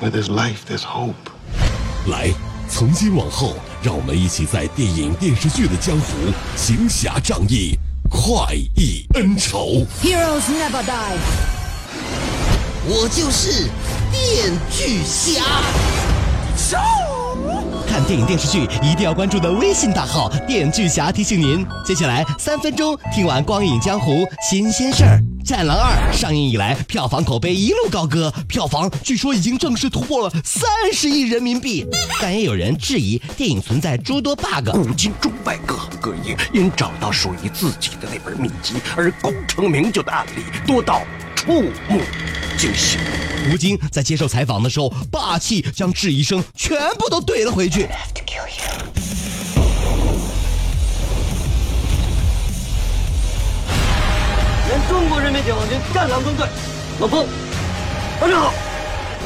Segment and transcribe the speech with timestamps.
[0.00, 1.14] Where there's life, there's hope.
[2.08, 2.30] 来，
[2.68, 6.16] 从今往后，让我们一起在电影、电视剧的江湖
[6.56, 7.78] 行侠仗义，
[8.10, 9.86] 快意恩仇。
[10.02, 11.16] Heroes never die。
[12.86, 13.70] 我就是
[14.10, 15.42] 电锯侠。
[17.86, 25.18] 看电影电视剧一定要关注的微信大号“电锯侠”提醒您，接下来三分钟听完《光影江湖》新鲜事儿。
[25.44, 31.86] 《战狼二》上映以来，票房口碑一路高歌，票房据说已经正式突破了三十亿人民币。
[32.18, 34.70] 但也有人质疑电影存在诸多 bug。
[34.72, 41.02] 古今中外各行各业因找到属于自己的那本秘籍而功成名就的案例多到
[41.36, 42.00] 触目
[42.56, 42.98] 惊心。
[43.52, 47.86] 吴京在接受采访的时候，霸气将质疑声全部都怼了回去。
[54.88, 56.46] 中国人民解放军战狼中队
[57.00, 57.26] 老彭，
[58.20, 58.52] 大家好。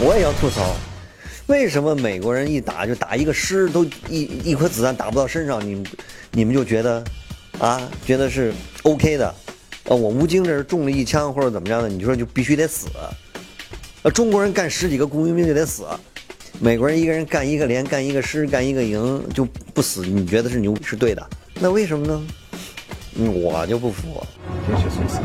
[0.00, 0.76] 我也要吐槽，
[1.46, 5.86] 为什么美国人一打就打一个师都一一颗子弹打不到身上，你们
[6.32, 7.02] 你们就觉得
[7.58, 9.34] 啊，觉得是 OK 的？
[9.84, 12.88] 呃，我吴京这是中了一枪或者怎么样的，你说就必须得死？
[14.02, 15.86] 呃，中国人干十几个雇佣兵就得死，
[16.60, 21.26] 美国人一个人干一个连，干一个师，干一个营就不死，你觉得是牛是对的？
[21.54, 22.22] 那为什么呢？
[23.20, 24.24] 嗯，我就不服。
[24.68, 25.24] 这是谁死的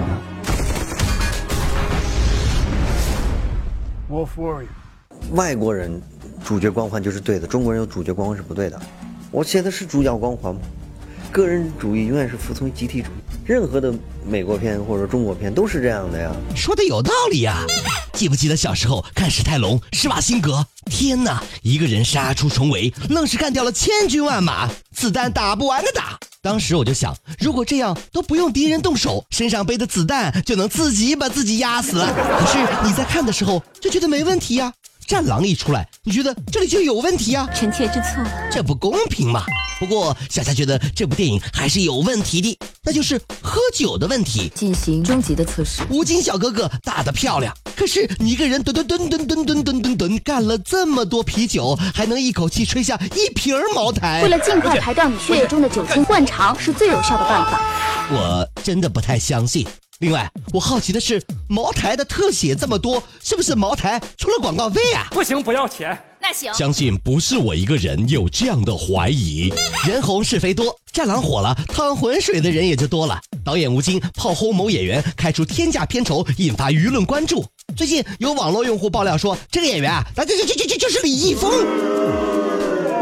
[4.09, 4.65] ？Wolf Warrior。
[5.33, 6.01] 外国人
[6.43, 8.81] 主角光环就是对的，中国人有主角光环是不对的。
[9.29, 10.61] 我写的是主角光环吗？
[11.31, 13.13] 个人主义永远是服从于集体主义。
[13.45, 13.93] 任何的
[14.27, 16.31] 美国片或者中国片都是这样的呀。
[16.55, 17.63] 说的有道理呀、
[18.13, 20.65] 记不记得小时候看史泰龙、施瓦辛格？
[20.85, 26.17] 天哪，一个人杀出重围，愣是干掉了千军万马，子弹打不完的打。
[26.41, 32.13] 当时我就想，如果这样都不用敌人动手，身上背的子弹就能自己把自己压死了。
[32.39, 34.71] 可是你在看的时候就觉得没问题呀、
[35.07, 38.23] 战狼一出来，你觉得这里就有问题呀、臣妾知错。
[38.51, 39.43] 这不公平嘛！
[39.79, 44.51] 不过小夏觉得这部电影还是有问题的，那就是喝酒的问题。
[44.53, 45.81] 进行终极的测试。
[45.89, 57.61] 吴京小哥哥打得漂亮，可是你一个人吨吨吨吨吨吨吨吨吨干了这么多啤酒，还能一口气吹下一瓶茅台为，了尽快排掉你血液中的酒精，灌肠是最有效的办法。
[58.11, 59.67] 我真的不太相信。
[59.99, 65.07] 另外，我好奇的是，茅台的特写这么多，是不是茅台出了广告费啊？
[65.11, 65.97] 不行，不要钱。
[66.19, 69.53] 那行，相信不是我一个人有这样的怀疑。
[69.87, 73.19] 人红是非多，战狼火了，趟浑水的人也就多了。
[73.45, 77.45] 导演吴京炮轰某演员，开出天价片酬，引发舆论关注。
[77.75, 81.51] 最近有网络用户爆料说，这个演员啊，那这这这这这就是李易峰。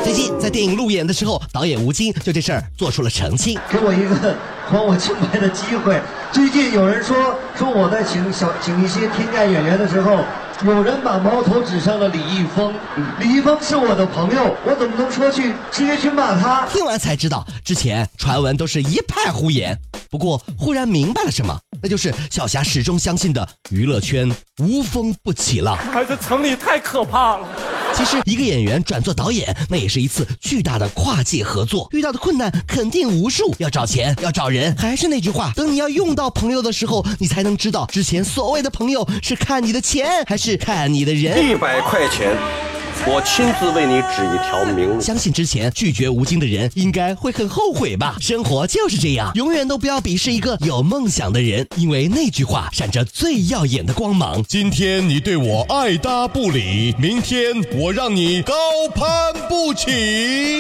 [0.04, 3.59] 最近在电影路演的时候，导演吴京就这事儿做出了澄清。
[3.70, 4.36] 给我一个
[4.70, 6.00] 还我清白的机会。
[6.32, 10.20] 最近有人说说我在请小请一些天价演员的时候，
[10.66, 12.74] 有人把矛头指向了李易峰。
[13.20, 16.66] 李易峰是我的朋友，我怎么能说去直接去骂他？
[16.72, 19.78] 听完才知道，之前传闻都是一派胡言。
[20.12, 24.30] 不过忽然明白了什么，那就是小霞始终相信的娱乐圈
[24.60, 25.78] 无风不起浪。
[25.78, 27.48] 孩子城里太可怕了。
[27.94, 34.76] 其实，一个演员转做导演，那也是一次巨大的跨界合作，遇到的困难肯定无数，要找钱，要找人。
[34.76, 41.50] 还是那句话，等你要用到朋友的时候，你才能知道之前所谓的朋友是看你的钱，还是看你的人。
[41.50, 42.36] 一百块钱，
[43.08, 45.02] 我亲自为你指一条明路。
[45.02, 48.16] 相信之前拒绝吴京的人应该会很后悔吧？
[48.22, 54.44] 生活就是这样，永远都不要鄙视一个有梦想的人，因为那句话闪着最耀眼的光芒。
[54.48, 58.54] 今天你对我爱搭不理，明天我让你高
[58.94, 60.60] 攀不起。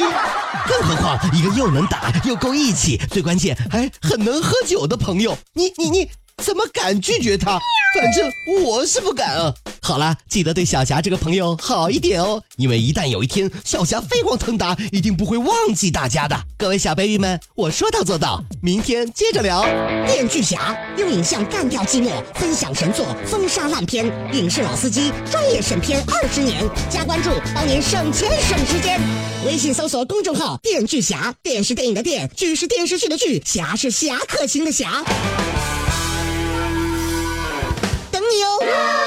[0.67, 7.59] 更何况一个又能打又够义气，最关键还很能喝酒的朋友，你你你怎么敢拒绝他？
[7.95, 8.27] 反正
[8.63, 9.53] 我是不敢啊。
[9.83, 16.39] 好啦，记得对小霞这个朋友好一点哦，因为一旦有一天小霞飞黄腾达，一定不会忘记大家的。
[16.55, 19.63] 各位小 baby 们，我说到做到，明天接着聊。
[20.05, 29.01] 电锯侠用影像干掉寂寞，分享神作，封杀烂片，影视老司机，专业审片二十年，加关注帮您省钱省时间。
[29.47, 35.03] 微信搜索公众号“电锯侠”，电视电影的电，剧是电视剧的剧，侠是侠客行的侠，
[38.11, 39.00] 等你哦。